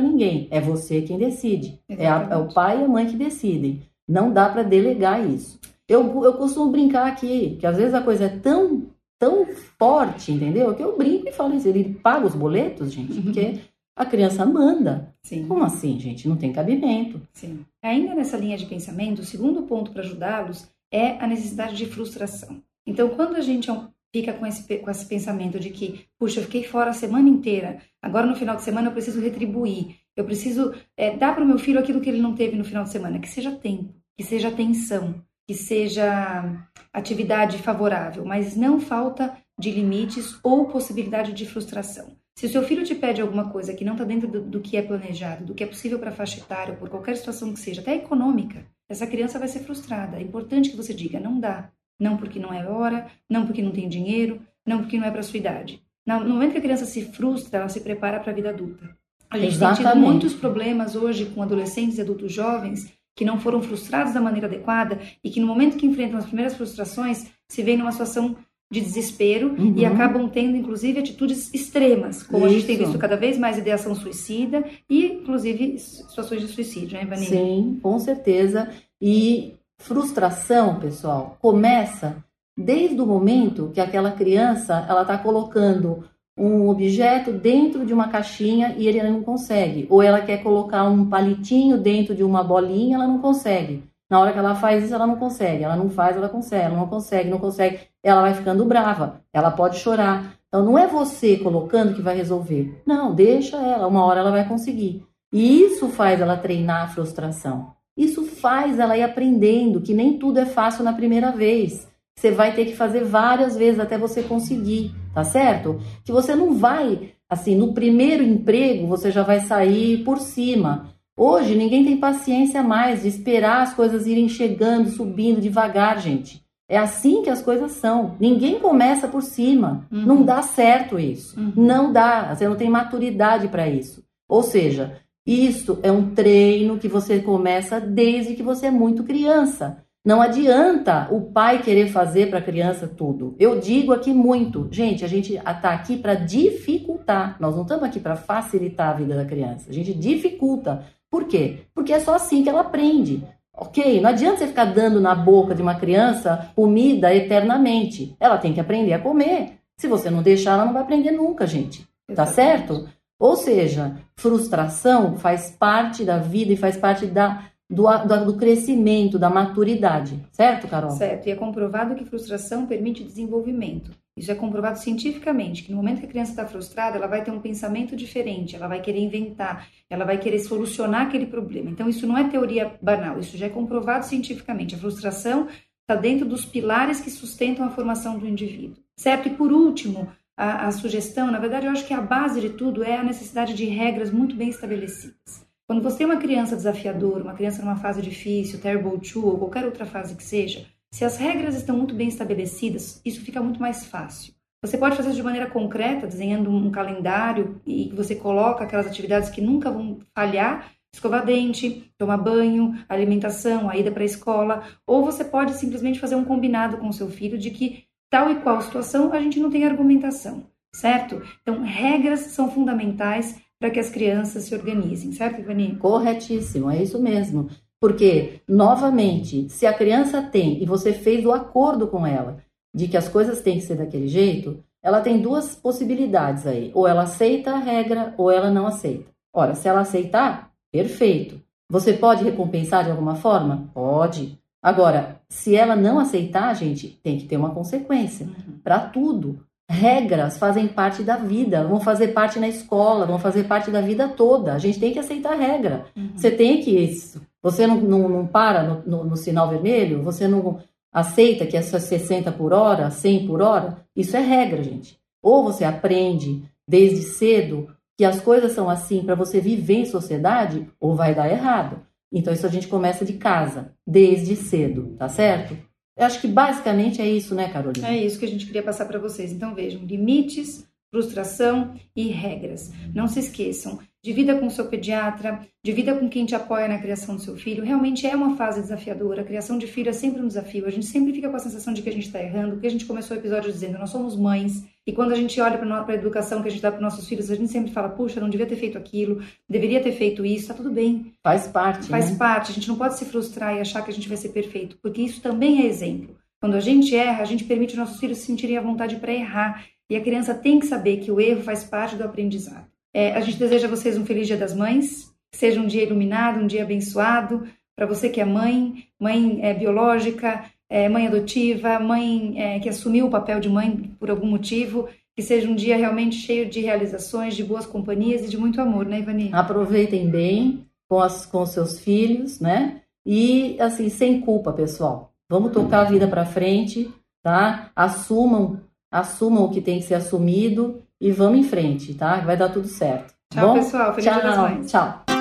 ninguém. 0.00 0.48
É 0.50 0.60
você 0.60 1.02
quem 1.02 1.16
decide. 1.16 1.78
É, 1.88 2.08
a- 2.08 2.26
é 2.32 2.36
o 2.36 2.52
pai 2.52 2.80
e 2.80 2.84
a 2.84 2.88
mãe 2.88 3.06
que 3.06 3.14
decidem. 3.14 3.80
Não 4.08 4.32
dá 4.32 4.48
para 4.48 4.64
delegar 4.64 5.24
isso. 5.24 5.56
Eu, 5.88 6.24
eu 6.24 6.32
costumo 6.34 6.72
brincar 6.72 7.06
aqui, 7.06 7.58
que 7.60 7.64
às 7.66 7.76
vezes 7.76 7.94
a 7.94 8.02
coisa 8.02 8.24
é 8.24 8.28
tão, 8.28 8.86
tão 9.20 9.46
forte, 9.78 10.32
entendeu? 10.32 10.74
Que 10.74 10.82
eu 10.82 10.96
brinco 10.98 11.28
e 11.28 11.32
falo 11.32 11.54
isso. 11.54 11.68
Ele 11.68 11.94
paga 12.02 12.26
os 12.26 12.34
boletos, 12.34 12.92
gente, 12.92 13.20
porque 13.22 13.58
a 13.96 14.04
criança 14.04 14.44
manda. 14.44 15.14
Sim. 15.22 15.46
Como 15.46 15.62
assim, 15.62 15.96
gente? 16.00 16.28
Não 16.28 16.34
tem 16.36 16.52
cabimento. 16.52 17.20
Sim. 17.32 17.60
Ainda 17.84 18.16
nessa 18.16 18.36
linha 18.36 18.58
de 18.58 18.66
pensamento, 18.66 19.20
o 19.20 19.24
segundo 19.24 19.62
ponto 19.62 19.92
para 19.92 20.02
ajudá-los 20.02 20.68
é 20.92 21.10
a 21.22 21.26
necessidade 21.28 21.76
de 21.76 21.86
frustração. 21.86 22.56
Então, 22.86 23.10
quando 23.10 23.36
a 23.36 23.40
gente 23.40 23.70
é 23.70 23.74
fica 24.12 24.32
com 24.32 24.46
esse, 24.46 24.78
com 24.78 24.90
esse 24.90 25.06
pensamento 25.06 25.58
de 25.58 25.70
que, 25.70 26.06
puxa, 26.18 26.40
eu 26.40 26.44
fiquei 26.44 26.64
fora 26.64 26.90
a 26.90 26.94
semana 26.94 27.28
inteira, 27.28 27.78
agora 28.02 28.26
no 28.26 28.36
final 28.36 28.56
de 28.56 28.62
semana 28.62 28.88
eu 28.88 28.92
preciso 28.92 29.20
retribuir, 29.20 29.96
eu 30.16 30.24
preciso 30.24 30.74
é, 30.96 31.16
dar 31.16 31.34
para 31.34 31.44
o 31.44 31.46
meu 31.46 31.58
filho 31.58 31.78
aquilo 31.78 32.00
que 32.00 32.08
ele 32.08 32.20
não 32.20 32.34
teve 32.34 32.56
no 32.56 32.64
final 32.64 32.84
de 32.84 32.90
semana, 32.90 33.18
que 33.18 33.28
seja 33.28 33.52
tempo, 33.52 33.94
que 34.16 34.24
seja 34.24 34.48
atenção, 34.48 35.22
que 35.46 35.54
seja 35.54 36.66
atividade 36.92 37.58
favorável, 37.58 38.24
mas 38.24 38.56
não 38.56 38.80
falta 38.80 39.36
de 39.58 39.70
limites 39.70 40.38
ou 40.42 40.66
possibilidade 40.66 41.32
de 41.32 41.46
frustração. 41.46 42.16
Se 42.36 42.46
o 42.46 42.48
seu 42.48 42.62
filho 42.62 42.84
te 42.84 42.94
pede 42.94 43.20
alguma 43.20 43.50
coisa 43.50 43.74
que 43.74 43.84
não 43.84 43.92
está 43.92 44.04
dentro 44.04 44.26
do, 44.26 44.40
do 44.40 44.60
que 44.60 44.76
é 44.76 44.82
planejado, 44.82 45.44
do 45.44 45.54
que 45.54 45.62
é 45.62 45.66
possível 45.66 45.98
para 45.98 46.10
a 46.10 46.14
faixa 46.14 46.40
etária, 46.40 46.72
ou 46.72 46.78
por 46.78 46.88
qualquer 46.88 47.16
situação 47.16 47.52
que 47.52 47.60
seja, 47.60 47.82
até 47.82 47.96
econômica, 47.96 48.64
essa 48.88 49.06
criança 49.06 49.38
vai 49.38 49.46
ser 49.46 49.60
frustrada. 49.60 50.16
É 50.16 50.22
importante 50.22 50.70
que 50.70 50.76
você 50.76 50.94
diga, 50.94 51.20
não 51.20 51.38
dá. 51.38 51.70
Não 52.00 52.16
porque 52.16 52.38
não 52.38 52.52
é 52.52 52.66
hora, 52.66 53.06
não 53.28 53.46
porque 53.46 53.62
não 53.62 53.70
tem 53.70 53.88
dinheiro, 53.88 54.40
não 54.66 54.78
porque 54.78 54.96
não 54.98 55.06
é 55.06 55.10
para 55.10 55.22
sua 55.22 55.38
idade. 55.38 55.82
No 56.06 56.28
momento 56.30 56.52
que 56.52 56.58
a 56.58 56.62
criança 56.62 56.86
se 56.86 57.02
frustra, 57.02 57.60
ela 57.60 57.68
se 57.68 57.80
prepara 57.80 58.18
para 58.18 58.32
a 58.32 58.34
vida 58.34 58.48
adulta. 58.48 58.84
A 59.30 59.38
gente 59.38 59.58
tem 59.58 59.68
tido 59.68 59.80
Exatamente. 59.82 60.08
muitos 60.10 60.34
problemas 60.34 60.96
hoje 60.96 61.26
com 61.26 61.42
adolescentes 61.42 61.98
e 61.98 62.00
adultos 62.00 62.32
jovens 62.32 62.90
que 63.14 63.24
não 63.24 63.38
foram 63.38 63.60
frustrados 63.62 64.14
da 64.14 64.20
maneira 64.20 64.46
adequada 64.46 64.98
e 65.22 65.30
que 65.30 65.38
no 65.40 65.46
momento 65.46 65.76
que 65.76 65.86
enfrentam 65.86 66.18
as 66.18 66.24
primeiras 66.24 66.54
frustrações 66.54 67.26
se 67.46 67.62
veem 67.62 67.76
numa 67.76 67.92
situação 67.92 68.34
de 68.72 68.80
desespero 68.80 69.48
Uhum. 69.58 69.74
e 69.76 69.84
acabam 69.84 70.28
tendo 70.28 70.56
inclusive 70.56 70.98
atitudes 71.00 71.52
extremas, 71.52 72.22
como 72.22 72.46
a 72.46 72.48
gente 72.48 72.64
tem 72.66 72.76
Isso. 72.76 72.84
visto 72.86 72.98
cada 72.98 73.16
vez 73.16 73.36
mais 73.36 73.58
ideação 73.58 73.94
suicida 73.96 74.64
e 74.88 75.06
inclusive 75.06 75.76
situações 75.78 76.40
de 76.40 76.48
suicídio, 76.48 76.96
né, 76.96 77.02
Ivani? 77.04 77.26
Sim, 77.26 77.78
com 77.82 77.98
certeza. 77.98 78.68
E 79.02 79.54
frustração, 79.80 80.78
pessoal, 80.78 81.36
começa 81.40 82.22
desde 82.56 83.00
o 83.00 83.06
momento 83.06 83.70
que 83.72 83.80
aquela 83.80 84.12
criança 84.12 84.84
ela 84.88 85.02
está 85.02 85.16
colocando 85.18 86.04
um 86.36 86.68
objeto 86.68 87.32
dentro 87.32 87.84
de 87.84 87.92
uma 87.92 88.08
caixinha 88.08 88.74
e 88.76 88.86
ele 88.86 89.02
não 89.02 89.22
consegue. 89.22 89.86
Ou 89.90 90.02
ela 90.02 90.20
quer 90.20 90.42
colocar 90.42 90.84
um 90.84 91.08
palitinho 91.08 91.78
dentro 91.78 92.14
de 92.14 92.22
uma 92.22 92.44
bolinha, 92.44 92.96
ela 92.96 93.06
não 93.06 93.18
consegue. 93.18 93.82
Na 94.08 94.18
hora 94.18 94.32
que 94.32 94.38
ela 94.38 94.54
faz 94.54 94.84
isso, 94.84 94.94
ela 94.94 95.06
não 95.06 95.16
consegue. 95.16 95.64
Ela 95.64 95.76
não 95.76 95.88
faz, 95.88 96.16
ela 96.16 96.28
consegue. 96.28 96.64
Ela 96.64 96.76
não 96.76 96.86
consegue, 96.86 97.30
não 97.30 97.38
consegue. 97.38 97.80
Ela 98.02 98.22
vai 98.22 98.34
ficando 98.34 98.64
brava. 98.64 99.20
Ela 99.32 99.50
pode 99.50 99.78
chorar. 99.78 100.34
Então 100.48 100.64
não 100.64 100.76
é 100.76 100.86
você 100.86 101.36
colocando 101.36 101.94
que 101.94 102.02
vai 102.02 102.16
resolver. 102.16 102.82
Não, 102.86 103.14
deixa 103.14 103.56
ela. 103.56 103.86
Uma 103.86 104.04
hora 104.04 104.20
ela 104.20 104.30
vai 104.30 104.46
conseguir. 104.48 105.04
E 105.32 105.62
isso 105.62 105.88
faz 105.88 106.20
ela 106.20 106.36
treinar 106.36 106.84
a 106.84 106.88
frustração. 106.88 107.72
Isso 108.00 108.24
faz 108.24 108.78
ela 108.78 108.96
ir 108.96 109.02
aprendendo 109.02 109.82
que 109.82 109.92
nem 109.92 110.16
tudo 110.16 110.38
é 110.38 110.46
fácil 110.46 110.82
na 110.82 110.94
primeira 110.94 111.32
vez. 111.32 111.86
Você 112.16 112.30
vai 112.30 112.54
ter 112.54 112.64
que 112.64 112.74
fazer 112.74 113.04
várias 113.04 113.54
vezes 113.58 113.78
até 113.78 113.98
você 113.98 114.22
conseguir, 114.22 114.94
tá 115.12 115.22
certo? 115.22 115.78
Que 116.02 116.10
você 116.10 116.34
não 116.34 116.54
vai, 116.54 117.10
assim, 117.28 117.54
no 117.54 117.74
primeiro 117.74 118.22
emprego 118.22 118.86
você 118.86 119.10
já 119.10 119.22
vai 119.22 119.40
sair 119.40 120.02
por 120.02 120.18
cima. 120.18 120.94
Hoje 121.14 121.54
ninguém 121.54 121.84
tem 121.84 121.98
paciência 121.98 122.62
mais 122.62 123.02
de 123.02 123.08
esperar 123.08 123.64
as 123.64 123.74
coisas 123.74 124.06
irem 124.06 124.30
chegando, 124.30 124.88
subindo 124.88 125.38
devagar, 125.38 126.00
gente. 126.00 126.42
É 126.70 126.78
assim 126.78 127.20
que 127.22 127.28
as 127.28 127.42
coisas 127.42 127.72
são. 127.72 128.16
Ninguém 128.18 128.60
começa 128.60 129.08
por 129.08 129.20
cima. 129.20 129.86
Uhum. 129.92 130.06
Não 130.06 130.22
dá 130.24 130.40
certo 130.40 130.98
isso. 130.98 131.38
Uhum. 131.38 131.52
Não 131.54 131.92
dá. 131.92 132.34
Você 132.34 132.48
não 132.48 132.56
tem 132.56 132.70
maturidade 132.70 133.48
para 133.48 133.68
isso. 133.68 134.02
Ou 134.26 134.42
seja, 134.42 134.96
isso 135.26 135.78
é 135.82 135.92
um 135.92 136.14
treino 136.14 136.78
que 136.78 136.88
você 136.88 137.20
começa 137.20 137.80
desde 137.80 138.34
que 138.34 138.42
você 138.42 138.66
é 138.66 138.70
muito 138.70 139.04
criança. 139.04 139.84
Não 140.04 140.22
adianta 140.22 141.08
o 141.10 141.20
pai 141.30 141.62
querer 141.62 141.88
fazer 141.88 142.30
para 142.30 142.38
a 142.38 142.42
criança 142.42 142.88
tudo. 142.88 143.36
Eu 143.38 143.60
digo 143.60 143.92
aqui 143.92 144.14
muito, 144.14 144.66
gente, 144.70 145.04
a 145.04 145.08
gente 145.08 145.34
está 145.34 145.74
aqui 145.74 145.98
para 145.98 146.14
dificultar. 146.14 147.36
Nós 147.38 147.54
não 147.54 147.62
estamos 147.62 147.84
aqui 147.84 148.00
para 148.00 148.16
facilitar 148.16 148.88
a 148.88 148.94
vida 148.94 149.14
da 149.14 149.26
criança. 149.26 149.68
A 149.68 149.74
gente 149.74 149.92
dificulta. 149.92 150.86
Por 151.10 151.24
quê? 151.24 151.64
Porque 151.74 151.92
é 151.92 152.00
só 152.00 152.14
assim 152.14 152.42
que 152.42 152.48
ela 152.48 152.60
aprende. 152.60 153.22
Ok? 153.54 154.00
Não 154.00 154.08
adianta 154.08 154.38
você 154.38 154.46
ficar 154.46 154.64
dando 154.66 155.00
na 155.02 155.14
boca 155.14 155.54
de 155.54 155.60
uma 155.60 155.74
criança 155.74 156.50
comida 156.56 157.14
eternamente. 157.14 158.16
Ela 158.18 158.38
tem 158.38 158.54
que 158.54 158.60
aprender 158.60 158.94
a 158.94 158.98
comer. 158.98 159.58
Se 159.76 159.86
você 159.86 160.08
não 160.08 160.22
deixar, 160.22 160.52
ela 160.52 160.64
não 160.64 160.72
vai 160.72 160.82
aprender 160.82 161.10
nunca, 161.10 161.46
gente. 161.46 161.82
Tá 162.14 162.24
Exatamente. 162.24 162.34
certo? 162.34 162.88
Ou 163.20 163.36
seja, 163.36 164.00
frustração 164.16 165.18
faz 165.18 165.50
parte 165.50 166.06
da 166.06 166.16
vida 166.16 166.54
e 166.54 166.56
faz 166.56 166.78
parte 166.78 167.06
da, 167.06 167.50
do, 167.68 167.84
do, 168.24 168.36
crescimento, 168.38 169.18
da 169.18 169.28
maturidade. 169.28 170.18
Certo, 170.32 170.66
Carol? 170.66 170.92
Certo, 170.92 171.26
e 171.28 171.30
é 171.30 171.36
comprovado 171.36 171.94
que 171.94 172.06
frustração 172.06 172.64
permite 172.64 173.04
desenvolvimento. 173.04 173.90
Isso 174.16 174.32
é 174.32 174.34
comprovado 174.34 174.78
cientificamente, 174.78 175.62
que 175.62 175.70
no 175.70 175.76
momento 175.76 176.00
que 176.00 176.06
a 176.06 176.08
criança 176.08 176.30
está 176.30 176.46
frustrada, 176.46 176.96
ela 176.96 177.06
vai 177.06 177.22
ter 177.22 177.30
um 177.30 177.40
pensamento 177.40 177.94
diferente, 177.94 178.56
ela 178.56 178.66
vai 178.66 178.80
querer 178.80 179.00
inventar, 179.00 179.68
ela 179.88 180.06
vai 180.06 180.16
querer 180.16 180.38
solucionar 180.38 181.02
aquele 181.02 181.26
problema. 181.26 181.70
Então, 181.70 181.90
isso 181.90 182.06
não 182.06 182.16
é 182.16 182.26
teoria 182.26 182.74
banal, 182.80 183.20
isso 183.20 183.36
já 183.36 183.46
é 183.46 183.50
comprovado 183.50 184.06
cientificamente. 184.06 184.74
A 184.74 184.78
frustração 184.78 185.46
está 185.82 185.94
dentro 185.94 186.26
dos 186.26 186.44
pilares 186.46 187.00
que 187.00 187.10
sustentam 187.10 187.66
a 187.66 187.70
formação 187.70 188.18
do 188.18 188.26
indivíduo. 188.26 188.82
Certo? 188.96 189.28
E 189.28 189.30
por 189.30 189.52
último, 189.52 190.08
a, 190.36 190.66
a 190.66 190.72
sugestão, 190.72 191.30
na 191.30 191.38
verdade, 191.38 191.66
eu 191.66 191.72
acho 191.72 191.86
que 191.86 191.94
a 191.94 192.00
base 192.00 192.40
de 192.40 192.50
tudo 192.50 192.82
é 192.82 192.96
a 192.96 193.04
necessidade 193.04 193.54
de 193.54 193.64
regras 193.66 194.10
muito 194.10 194.34
bem 194.34 194.48
estabelecidas. 194.48 195.46
Quando 195.66 195.82
você 195.82 195.98
tem 195.98 196.06
uma 196.06 196.16
criança 196.16 196.56
desafiadora, 196.56 197.22
uma 197.22 197.34
criança 197.34 197.62
numa 197.62 197.76
fase 197.76 198.02
difícil, 198.02 198.60
terrible 198.60 198.98
two 198.98 199.24
ou 199.24 199.38
qualquer 199.38 199.64
outra 199.64 199.86
fase 199.86 200.16
que 200.16 200.24
seja, 200.24 200.66
se 200.92 201.04
as 201.04 201.16
regras 201.16 201.54
estão 201.54 201.76
muito 201.76 201.94
bem 201.94 202.08
estabelecidas, 202.08 203.00
isso 203.04 203.20
fica 203.20 203.40
muito 203.40 203.60
mais 203.60 203.86
fácil. 203.86 204.34
Você 204.62 204.76
pode 204.76 204.96
fazer 204.96 205.10
isso 205.10 205.16
de 205.16 205.22
maneira 205.22 205.48
concreta, 205.48 206.06
desenhando 206.06 206.50
um 206.50 206.70
calendário 206.70 207.60
e 207.64 207.86
que 207.86 207.94
você 207.94 208.14
coloca 208.14 208.64
aquelas 208.64 208.86
atividades 208.86 209.30
que 209.30 209.40
nunca 209.40 209.70
vão 209.70 210.00
falhar, 210.14 210.72
escovar 210.92 211.24
dente, 211.24 211.90
tomar 211.96 212.16
banho, 212.16 212.76
alimentação, 212.88 213.70
a 213.70 213.76
ida 213.76 213.92
para 213.92 214.02
a 214.02 214.06
escola, 214.06 214.64
ou 214.86 215.04
você 215.04 215.24
pode 215.24 215.54
simplesmente 215.54 216.00
fazer 216.00 216.16
um 216.16 216.24
combinado 216.24 216.78
com 216.78 216.88
o 216.88 216.92
seu 216.92 217.08
filho 217.08 217.38
de 217.38 217.50
que 217.50 217.84
tal 218.10 218.30
e 218.30 218.40
qual 218.40 218.60
situação 218.60 219.12
a 219.12 219.20
gente 219.20 219.38
não 219.38 219.50
tem 219.50 219.64
argumentação, 219.64 220.44
certo? 220.74 221.22
Então, 221.42 221.62
regras 221.62 222.20
são 222.20 222.50
fundamentais 222.50 223.40
para 223.58 223.70
que 223.70 223.78
as 223.78 223.90
crianças 223.90 224.44
se 224.44 224.54
organizem, 224.54 225.12
certo, 225.12 225.40
Ivani? 225.40 225.76
Corretíssimo, 225.76 226.70
é 226.70 226.82
isso 226.82 227.00
mesmo. 227.00 227.48
Porque, 227.80 228.40
novamente, 228.48 229.48
se 229.48 229.66
a 229.66 229.72
criança 229.72 230.22
tem 230.22 230.62
e 230.62 230.66
você 230.66 230.92
fez 230.92 231.24
o 231.24 231.32
acordo 231.32 231.86
com 231.86 232.06
ela 232.06 232.38
de 232.74 232.88
que 232.88 232.96
as 232.96 233.08
coisas 233.08 233.40
têm 233.40 233.58
que 233.58 233.64
ser 233.64 233.76
daquele 233.76 234.08
jeito, 234.08 234.62
ela 234.82 235.00
tem 235.00 235.20
duas 235.20 235.54
possibilidades 235.54 236.46
aí. 236.46 236.70
Ou 236.74 236.86
ela 236.86 237.02
aceita 237.02 237.52
a 237.52 237.58
regra 237.58 238.14
ou 238.18 238.30
ela 238.30 238.50
não 238.50 238.66
aceita. 238.66 239.10
Ora, 239.32 239.54
se 239.54 239.68
ela 239.68 239.80
aceitar, 239.80 240.50
perfeito. 240.72 241.40
Você 241.70 241.92
pode 241.92 242.24
recompensar 242.24 242.84
de 242.84 242.90
alguma 242.90 243.14
forma? 243.14 243.70
Pode. 243.72 244.38
Agora, 244.62 245.19
se 245.30 245.54
ela 245.54 245.76
não 245.76 246.00
aceitar, 246.00 246.52
gente, 246.54 246.88
tem 247.02 247.16
que 247.16 247.24
ter 247.24 247.36
uma 247.36 247.54
consequência 247.54 248.28
para 248.64 248.80
tudo. 248.80 249.38
Regras 249.70 250.36
fazem 250.36 250.66
parte 250.66 251.04
da 251.04 251.16
vida, 251.16 251.62
vão 251.62 251.78
fazer 251.78 252.08
parte 252.08 252.40
na 252.40 252.48
escola, 252.48 253.06
vão 253.06 253.20
fazer 253.20 253.44
parte 253.44 253.70
da 253.70 253.80
vida 253.80 254.08
toda. 254.08 254.52
A 254.52 254.58
gente 254.58 254.80
tem 254.80 254.92
que 254.92 254.98
aceitar 254.98 255.34
a 255.34 255.36
regra. 255.36 255.86
Uhum. 255.96 256.10
Você 256.16 256.32
tem 256.32 256.60
que 256.60 256.72
isso. 256.72 257.22
Você 257.40 257.64
não, 257.64 257.80
não, 257.80 258.08
não 258.08 258.26
para 258.26 258.64
no, 258.64 258.82
no, 258.84 259.04
no, 259.10 259.16
sinal 259.16 259.48
vermelho, 259.48 260.02
você 260.02 260.26
não 260.26 260.58
aceita 260.92 261.46
que 261.46 261.56
é 261.56 261.62
só 261.62 261.78
60 261.78 262.32
por 262.32 262.52
hora, 262.52 262.90
100 262.90 263.28
por 263.28 263.40
hora. 263.40 263.78
Isso 263.94 264.16
é 264.16 264.20
regra, 264.20 264.64
gente. 264.64 264.98
Ou 265.22 265.44
você 265.44 265.64
aprende 265.64 266.42
desde 266.66 267.02
cedo 267.02 267.68
que 267.96 268.04
as 268.04 268.20
coisas 268.20 268.50
são 268.50 268.68
assim 268.68 269.04
para 269.04 269.14
você 269.14 269.40
viver 269.40 269.74
em 269.74 269.86
sociedade, 269.86 270.68
ou 270.80 270.96
vai 270.96 271.14
dar 271.14 271.30
errado. 271.30 271.78
Então 272.12 272.32
isso 272.32 272.46
a 272.46 272.50
gente 272.50 272.68
começa 272.68 273.04
de 273.04 273.14
casa, 273.14 273.72
desde 273.86 274.36
cedo, 274.36 274.94
tá 274.98 275.08
certo? 275.08 275.56
Eu 275.96 276.06
acho 276.06 276.20
que 276.20 276.28
basicamente 276.28 277.00
é 277.00 277.06
isso, 277.06 277.34
né, 277.34 277.48
Carolina? 277.48 277.88
É 277.88 277.96
isso 277.96 278.18
que 278.18 278.24
a 278.24 278.28
gente 278.28 278.46
queria 278.46 278.62
passar 278.62 278.86
para 278.86 278.98
vocês. 278.98 279.32
Então 279.32 279.54
vejam, 279.54 279.84
limites, 279.84 280.66
frustração 280.90 281.74
e 281.94 282.08
regras. 282.08 282.72
Não 282.94 283.06
se 283.06 283.20
esqueçam, 283.20 283.78
divida 284.02 284.34
com 284.36 284.46
o 284.46 284.50
seu 284.50 284.66
pediatra, 284.66 285.40
divida 285.62 285.94
com 285.94 286.08
quem 286.08 286.26
te 286.26 286.34
apoia 286.34 286.66
na 286.66 286.78
criação 286.78 287.14
do 287.14 287.22
seu 287.22 287.36
filho. 287.36 287.64
Realmente 287.64 288.06
é 288.06 288.16
uma 288.16 288.36
fase 288.36 288.60
desafiadora. 288.60 289.22
A 289.22 289.24
criação 289.24 289.58
de 289.58 289.66
filho 289.66 289.90
é 289.90 289.92
sempre 289.92 290.20
um 290.20 290.26
desafio. 290.26 290.66
A 290.66 290.70
gente 290.70 290.86
sempre 290.86 291.12
fica 291.12 291.28
com 291.28 291.36
a 291.36 291.40
sensação 291.40 291.72
de 291.72 291.82
que 291.82 291.88
a 291.88 291.92
gente 291.92 292.06
está 292.06 292.20
errando, 292.20 292.52
porque 292.52 292.66
a 292.66 292.70
gente 292.70 292.86
começou 292.86 293.16
o 293.16 293.20
episódio 293.20 293.52
dizendo, 293.52 293.78
nós 293.78 293.90
somos 293.90 294.16
mães, 294.16 294.64
e 294.86 294.92
quando 294.92 295.12
a 295.12 295.16
gente 295.16 295.40
olha 295.40 295.58
para 295.58 295.84
a 295.86 295.94
educação 295.94 296.42
que 296.42 296.48
a 296.48 296.50
gente 296.50 296.62
dá 296.62 296.72
para 296.72 296.80
nossos 296.80 297.06
filhos, 297.06 297.30
a 297.30 297.36
gente 297.36 297.52
sempre 297.52 297.70
fala, 297.70 297.90
puxa, 297.90 298.20
não 298.20 298.30
devia 298.30 298.46
ter 298.46 298.56
feito 298.56 298.78
aquilo, 298.78 299.22
deveria 299.48 299.80
ter 299.80 299.92
feito 299.92 300.24
isso, 300.24 300.48
tá 300.48 300.54
tudo 300.54 300.70
bem. 300.70 301.12
Faz 301.22 301.46
parte. 301.46 301.86
Faz 301.86 302.10
né? 302.10 302.16
parte. 302.16 302.50
A 302.50 302.54
gente 302.54 302.68
não 302.68 302.76
pode 302.76 302.98
se 302.98 303.04
frustrar 303.04 303.54
e 303.54 303.60
achar 303.60 303.82
que 303.82 303.90
a 303.90 303.94
gente 303.94 304.08
vai 304.08 304.16
ser 304.16 304.30
perfeito, 304.30 304.78
porque 304.82 305.02
isso 305.02 305.20
também 305.20 305.62
é 305.62 305.66
exemplo. 305.66 306.16
Quando 306.40 306.54
a 306.54 306.60
gente 306.60 306.96
erra, 306.96 307.22
a 307.22 307.26
gente 307.26 307.44
permite 307.44 307.74
os 307.74 307.78
nossos 307.78 308.00
filhos 308.00 308.18
se 308.18 308.26
sentirem 308.26 308.56
à 308.56 308.62
vontade 308.62 308.96
para 308.96 309.12
errar. 309.12 309.64
E 309.90 309.96
a 309.96 310.00
criança 310.00 310.32
tem 310.32 310.60
que 310.60 310.66
saber 310.66 310.98
que 310.98 311.10
o 311.10 311.20
erro 311.20 311.42
faz 311.42 311.64
parte 311.64 311.96
do 311.96 312.04
aprendizado. 312.04 312.64
É, 312.94 313.12
a 313.12 313.20
gente 313.20 313.38
deseja 313.38 313.66
a 313.66 313.70
vocês 313.70 313.98
um 313.98 314.06
feliz 314.06 314.28
Dia 314.28 314.36
das 314.36 314.54
Mães, 314.54 315.12
que 315.32 315.36
seja 315.36 315.60
um 315.60 315.66
dia 315.66 315.82
iluminado, 315.82 316.40
um 316.40 316.46
dia 316.46 316.62
abençoado. 316.62 317.48
Para 317.76 317.86
você 317.86 318.08
que 318.08 318.20
é 318.20 318.24
mãe, 318.24 318.84
mãe 318.98 319.40
é, 319.42 319.52
biológica, 319.52 320.44
é, 320.68 320.88
mãe 320.88 321.08
adotiva, 321.08 321.80
mãe 321.80 322.40
é, 322.40 322.60
que 322.60 322.68
assumiu 322.68 323.06
o 323.06 323.10
papel 323.10 323.40
de 323.40 323.48
mãe 323.48 323.90
por 323.98 324.10
algum 324.10 324.26
motivo, 324.26 324.88
que 325.16 325.22
seja 325.22 325.48
um 325.48 325.56
dia 325.56 325.76
realmente 325.76 326.16
cheio 326.16 326.48
de 326.48 326.60
realizações, 326.60 327.34
de 327.34 327.42
boas 327.42 327.66
companhias 327.66 328.24
e 328.24 328.28
de 328.28 328.38
muito 328.38 328.60
amor, 328.60 328.86
né, 328.86 329.00
Ivani? 329.00 329.30
Aproveitem 329.32 330.08
bem 330.08 330.66
com, 330.88 331.00
as, 331.00 331.26
com 331.26 331.44
seus 331.44 331.80
filhos, 331.80 332.38
né? 332.38 332.82
E 333.04 333.56
assim, 333.60 333.88
sem 333.88 334.20
culpa, 334.20 334.52
pessoal. 334.52 335.12
Vamos 335.28 335.52
tocar 335.52 335.80
a 335.80 335.90
vida 335.90 336.06
para 336.06 336.26
frente, 336.26 336.90
tá? 337.22 337.70
Assumam, 337.74 338.60
assumam 338.90 339.44
o 339.44 339.50
que 339.50 339.60
tem 339.60 339.78
que 339.78 339.84
ser 339.84 339.94
assumido 339.94 340.82
e 341.00 341.12
vamos 341.12 341.38
em 341.38 341.44
frente, 341.44 341.94
tá? 341.94 342.16
Vai 342.20 342.36
dar 342.36 342.48
tudo 342.48 342.66
certo. 342.66 343.14
Tchau, 343.32 343.48
Bom? 343.48 343.54
pessoal. 343.54 343.94
Feliz 343.94 344.12
tchau. 344.12 344.64
Tchau. 344.66 345.19